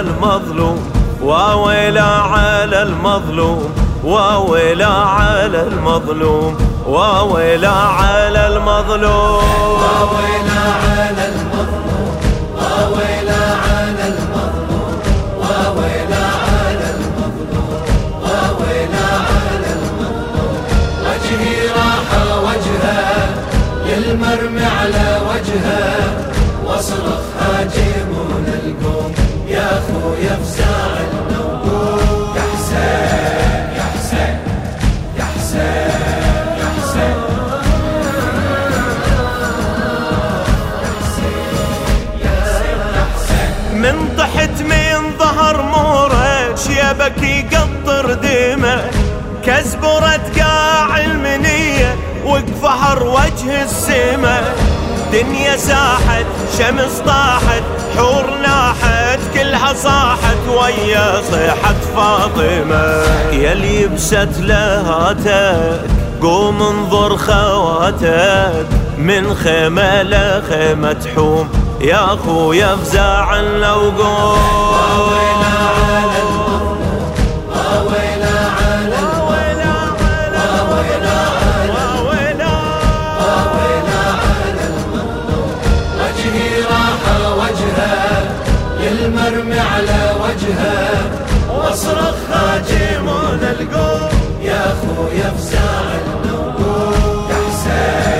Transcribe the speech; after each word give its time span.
المظلوم 0.00 0.90
واويلا 1.22 2.02
على 2.04 2.82
المظلوم 2.82 3.74
واويلا 4.04 4.86
على 4.86 5.62
المظلوم 5.62 6.56
واويلا 6.86 7.70
على 7.70 8.46
المظلوم. 8.46 9.42
واويلا 9.80 10.60
على 10.84 11.24
المظلوم 11.32 12.16
واويلا 12.56 13.42
على 13.66 14.04
المظلوم 14.12 14.98
واويلا 15.40 16.24
على 16.46 16.86
المظلوم 16.96 17.82
واويلا 18.22 19.06
على 19.30 19.68
المظلوم. 19.76 20.56
وجهي 21.04 21.68
راح 21.68 22.08
وجهه 22.46 23.28
للمرمي 23.86 24.64
من 43.72 44.16
ضحت 44.16 44.62
من 44.62 45.18
ظهر 45.18 45.62
يقطر 47.52 48.14
كزبرة 49.44 50.20
قاع 50.38 50.98
المنية 50.98 51.96
وقفهر 52.24 53.02
وجه 53.02 53.62
السما 53.62 54.40
دنيا 55.12 55.56
ساحت 55.56 56.26
شمس 56.58 56.98
طاحت 57.06 57.62
حور 57.96 58.26
ناحت. 58.42 59.15
كلها 59.38 59.72
صاحت 59.72 60.48
ويا 60.48 61.22
صيحة 61.30 61.74
فاطمة. 61.96 63.02
يا 63.32 63.52
اللي 63.52 63.82
يبست 63.82 64.28
لهاتك 64.40 65.80
قوم 66.22 66.62
انظر 66.62 67.16
خواتك. 67.16 68.66
من 68.98 69.34
خيمة 69.34 70.02
لخيمة 70.02 70.96
حوم 71.16 71.48
يا 71.80 72.14
أخويا 72.14 72.76
فزاع 72.76 73.40
لو 73.40 73.90
واصرخ 91.86 92.16
هاجمون 92.32 93.42
القوم. 93.42 94.10
يا 94.42 94.74
خويا 94.80 95.32
النوم 96.14 96.56
يا 97.30 97.36
حسين 97.46 98.10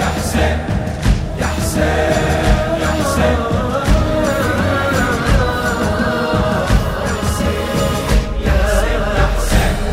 يا 0.00 0.08
حسين 0.16 0.58
يا 1.40 1.46
حسين 1.46 1.78
يا 2.80 2.86
حسين. 2.86 3.38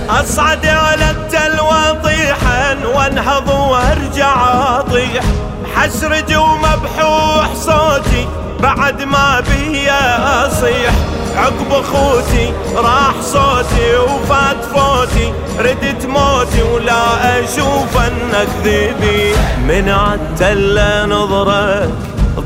أصعد 0.09 0.65
على 0.65 1.11
التلوى 1.11 2.01
طيحا 2.03 2.75
وانهض 2.95 3.49
وارجع 3.49 4.35
اطيح 4.79 5.23
حسرج 5.75 6.35
ومبحوح 6.35 7.53
صوتي 7.55 8.27
بعد 8.59 9.03
ما 9.03 9.39
بي 9.39 9.91
أصيح. 9.91 10.93
عقب 11.35 11.71
اخوتي 11.71 12.53
راح 12.75 13.21
صوتي 13.21 13.95
وفات 13.97 14.65
فوتي. 14.73 15.33
ردت 15.59 16.05
موتي 16.05 16.61
ولا 16.73 17.39
أشوف 17.43 17.97
أنك 17.97 18.47
ذيبي. 18.63 19.33
من 19.67 19.89
عالتلة 19.89 21.05
نظرك 21.05 21.89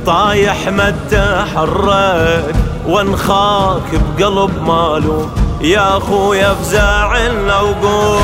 طايح 0.06 0.68
ما 0.68 0.94
تحرك 1.12 2.56
وانخاك 2.88 4.02
بقلب 4.18 4.64
مالوم. 4.68 5.32
يا 5.62 5.98
أخويا 5.98 6.54
فزاع 6.54 7.18
لو 7.28 7.68
واويلا 7.84 8.15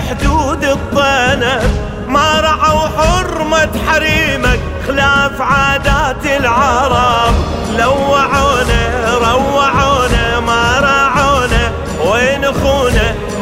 حدود 0.00 0.64
الطينة. 0.64 1.60
ما 2.08 2.40
رعوا 2.40 2.88
حرمة 2.88 3.68
حريمك 3.88 4.60
خلاف 4.86 5.40
عادات 5.40 6.26
العرب. 6.26 7.34
لوعونا 7.78 9.14
روعونا. 9.18 9.85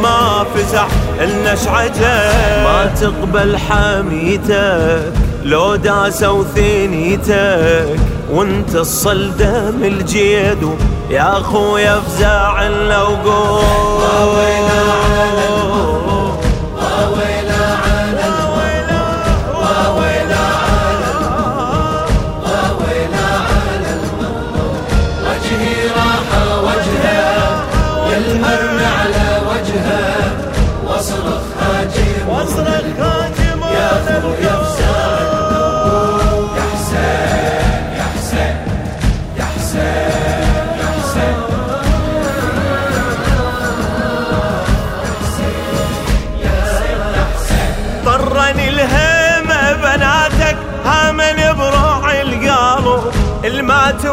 ما 0.03 0.45
فزع 0.55 0.87
النشعجة 1.21 2.33
ما 2.65 2.95
تقبل 3.01 3.57
حميتك 3.57 5.13
لو 5.45 5.75
داسوا 5.77 6.45
ثنيتك 6.45 8.01
وانت 8.31 8.75
الصلدة 8.75 9.71
من 9.71 9.85
الجيد. 9.85 10.69
يا 11.11 11.39
أخويا 11.39 12.01
فزاع 12.01 12.69
لو 12.69 13.07
قول. 13.07 14.74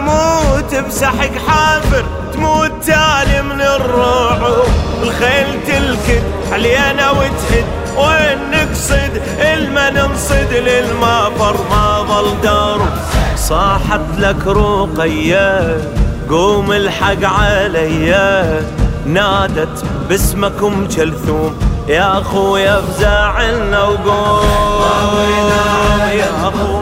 تموت 0.05 0.75
بسحق 0.75 1.37
حافر 1.47 2.03
تموت 2.33 2.71
تالي 2.85 3.41
من 3.41 3.61
الروع 3.61 4.37
الخيل 5.03 5.59
تلكد 5.67 6.23
علينا 6.51 7.11
وتهد 7.11 7.65
وين 7.97 8.39
نقصد 8.51 9.21
إلما 9.39 9.89
ننصد 9.89 10.53
للما 10.53 11.29
فر 11.39 11.55
ما 11.69 12.05
ظل 12.07 12.41
دار 12.43 12.81
صاحت 13.35 14.01
لك 14.17 14.47
رقية 14.47 15.77
قوم 16.29 16.71
الحق 16.71 17.23
عليا 17.23 18.61
نادت 19.05 19.85
باسمكم 20.09 20.87
جلثوم 20.87 21.59
يا 21.87 22.21
اخويا 22.21 22.81
فزاعلنا 22.81 23.83
وقوم 23.83 24.43
يا 26.13 26.29
اخويا 26.47 26.81